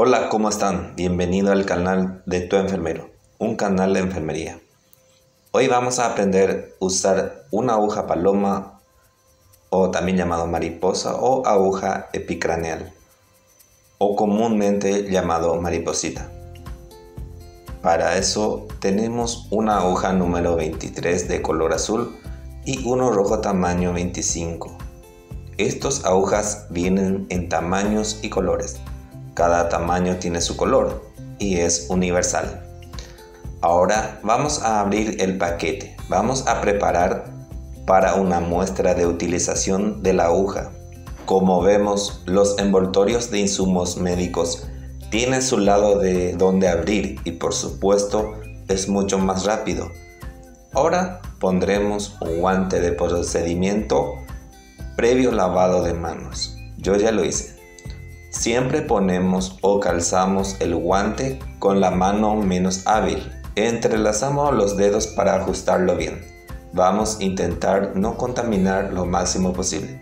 [0.00, 0.94] Hola, ¿cómo están?
[0.94, 4.60] Bienvenido al canal de Tu Enfermero, un canal de enfermería.
[5.50, 8.80] Hoy vamos a aprender a usar una aguja paloma
[9.70, 12.92] o también llamado mariposa o aguja epicraneal
[13.98, 16.30] o comúnmente llamado mariposita.
[17.82, 22.16] Para eso tenemos una aguja número 23 de color azul
[22.64, 24.78] y uno rojo tamaño 25.
[25.56, 28.80] Estas agujas vienen en tamaños y colores.
[29.38, 31.00] Cada tamaño tiene su color
[31.38, 32.60] y es universal.
[33.60, 35.96] Ahora vamos a abrir el paquete.
[36.08, 37.26] Vamos a preparar
[37.86, 40.72] para una muestra de utilización de la aguja.
[41.24, 44.66] Como vemos, los envoltorios de insumos médicos
[45.08, 48.34] tienen su lado de donde abrir y por supuesto
[48.66, 49.88] es mucho más rápido.
[50.72, 54.14] Ahora pondremos un guante de procedimiento
[54.96, 56.56] previo lavado de manos.
[56.76, 57.57] Yo ya lo hice.
[58.38, 63.18] Siempre ponemos o calzamos el guante con la mano menos hábil.
[63.56, 66.24] Entrelazamos los dedos para ajustarlo bien.
[66.72, 70.00] Vamos a intentar no contaminar lo máximo posible.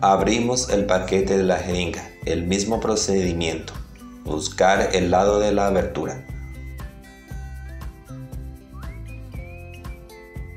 [0.00, 3.74] Abrimos el paquete de la jeringa, el mismo procedimiento.
[4.24, 6.24] Buscar el lado de la abertura.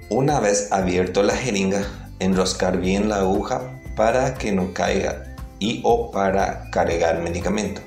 [0.10, 1.84] Una vez abierto la jeringa,
[2.20, 5.31] enroscar bien la aguja para que no caiga
[5.62, 7.82] y o para cargar medicamento.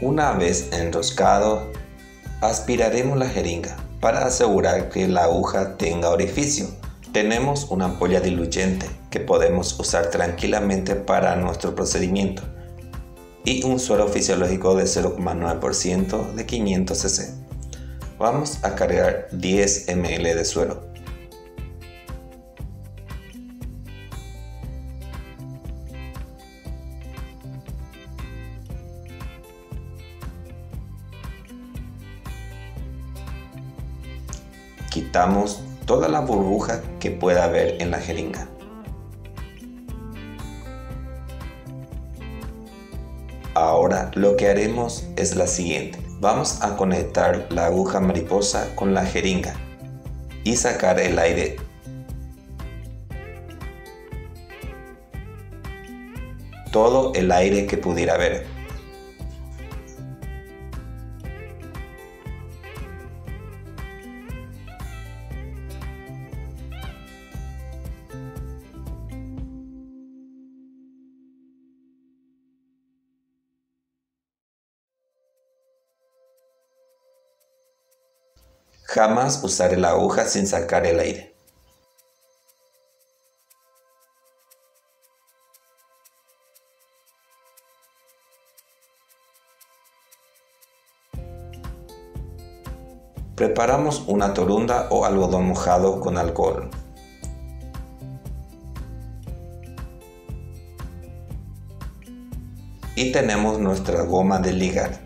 [0.00, 1.70] Una vez enroscado,
[2.40, 6.68] aspiraremos la jeringa para asegurar que la aguja tenga orificio.
[7.12, 12.42] Tenemos una ampolla diluyente que podemos usar tranquilamente para nuestro procedimiento
[13.44, 17.34] y un suero fisiológico de 0,9% de 500 cc.
[18.18, 20.95] Vamos a cargar 10 ml de suero.
[34.96, 38.48] Quitamos toda la burbuja que pueda haber en la jeringa.
[43.52, 45.98] Ahora lo que haremos es la siguiente.
[46.18, 49.52] Vamos a conectar la aguja mariposa con la jeringa
[50.44, 51.56] y sacar el aire.
[56.72, 58.55] Todo el aire que pudiera haber.
[78.88, 81.34] Jamás usaré la aguja sin sacar el aire.
[93.34, 96.70] Preparamos una torunda o algodón mojado con alcohol.
[102.94, 105.05] Y tenemos nuestra goma de ligar.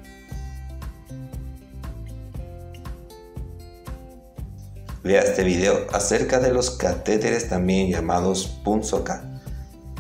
[5.02, 9.24] Vea este video acerca de los catéteres también llamados Punzoka.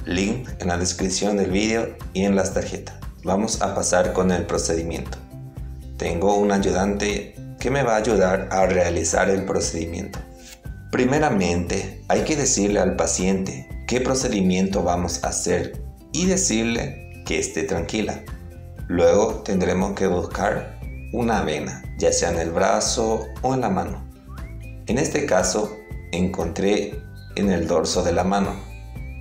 [0.04, 2.96] Link en la descripción del video y en las tarjetas.
[3.24, 5.16] Vamos a pasar con el procedimiento.
[5.96, 10.18] Tengo un ayudante que me va a ayudar a realizar el procedimiento.
[10.92, 17.62] Primeramente, hay que decirle al paciente qué procedimiento vamos a hacer y decirle que esté
[17.62, 18.22] tranquila.
[18.86, 20.78] Luego tendremos que buscar
[21.14, 24.09] una vena, ya sea en el brazo o en la mano.
[24.90, 25.78] En este caso,
[26.10, 27.00] encontré
[27.36, 28.56] en el dorso de la mano.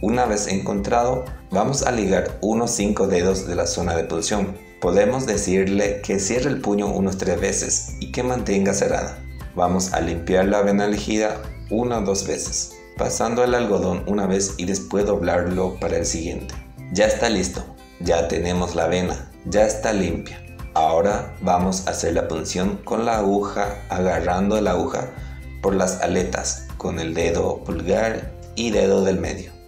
[0.02, 4.58] Una vez encontrado, vamos a ligar unos 5 dedos de la zona de pulsión.
[4.82, 9.20] Podemos decirle que cierre el puño unos 3 veces y que mantenga cerrada.
[9.54, 14.56] Vamos a limpiar la vena elegida una o dos veces, pasando el algodón una vez
[14.58, 16.56] y después doblarlo para el siguiente.
[16.94, 17.64] Ya está listo,
[18.00, 20.44] ya tenemos la vena, ya está limpia.
[20.74, 25.12] Ahora vamos a hacer la punción con la aguja, agarrando la aguja
[25.62, 29.60] por las aletas con el dedo pulgar y dedo del medio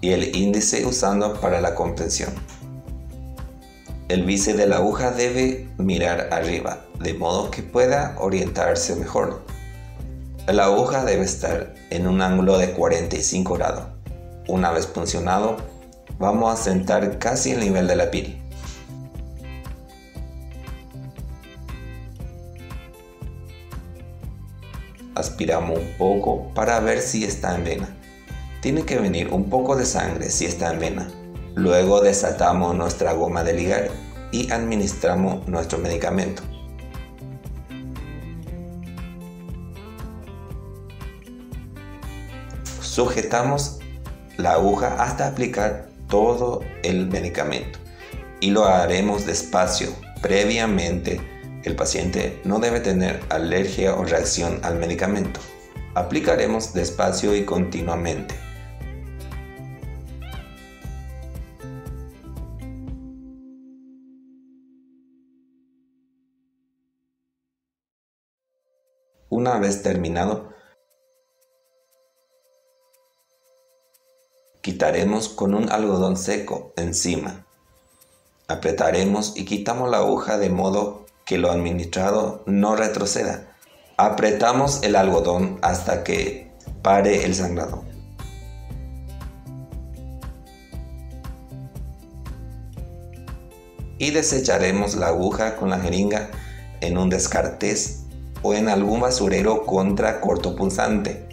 [0.00, 2.32] y el índice usando para la comprensión.
[4.08, 9.42] El bice de la aguja debe mirar arriba de modo que pueda orientarse mejor.
[10.46, 13.86] La aguja debe estar en un ángulo de 45 grados.
[14.46, 15.56] Una vez funcionado,
[16.20, 18.40] vamos a sentar casi el nivel de la piel.
[25.16, 27.88] Aspiramos un poco para ver si está en vena.
[28.60, 31.08] Tiene que venir un poco de sangre si está en vena.
[31.54, 33.88] Luego desatamos nuestra goma de ligar
[34.30, 36.42] y administramos nuestro medicamento.
[42.80, 43.78] Sujetamos
[44.36, 47.78] la aguja hasta aplicar todo el medicamento
[48.40, 49.88] y lo haremos despacio.
[50.22, 51.20] Previamente,
[51.66, 55.40] el paciente no debe tener alergia o reacción al medicamento.
[55.94, 58.36] Aplicaremos despacio y continuamente.
[69.28, 70.50] Una vez terminado,
[74.60, 77.44] quitaremos con un algodón seco encima.
[78.46, 83.52] Apretaremos y quitamos la aguja de modo que lo administrado no retroceda.
[83.98, 86.52] Apretamos el algodón hasta que
[86.82, 87.84] pare el sangrado.
[93.98, 96.30] Y desecharemos la aguja con la jeringa
[96.80, 98.04] en un descartés
[98.42, 101.26] o en algún basurero contra cortopunzante.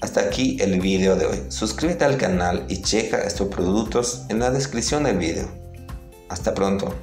[0.00, 1.42] Hasta aquí el video de hoy.
[1.48, 5.48] Suscríbete al canal y checa estos productos en la descripción del video.
[6.28, 6.94] Hasta pronto.